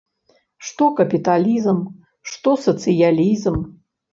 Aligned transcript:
Што 0.69 0.87
капіталізм, 0.99 1.77
што 2.33 2.57
сацыялізм. 2.65 3.65